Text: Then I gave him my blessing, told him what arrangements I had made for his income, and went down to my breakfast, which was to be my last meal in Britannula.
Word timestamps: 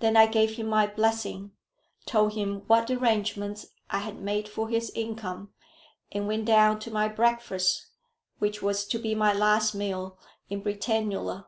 Then 0.00 0.16
I 0.16 0.26
gave 0.26 0.56
him 0.56 0.66
my 0.66 0.88
blessing, 0.88 1.52
told 2.04 2.32
him 2.32 2.62
what 2.66 2.90
arrangements 2.90 3.66
I 3.88 3.98
had 3.98 4.20
made 4.20 4.48
for 4.48 4.68
his 4.68 4.90
income, 4.90 5.54
and 6.10 6.26
went 6.26 6.46
down 6.46 6.80
to 6.80 6.90
my 6.90 7.06
breakfast, 7.06 7.86
which 8.40 8.60
was 8.60 8.84
to 8.88 8.98
be 8.98 9.14
my 9.14 9.32
last 9.32 9.72
meal 9.72 10.18
in 10.50 10.62
Britannula. 10.64 11.46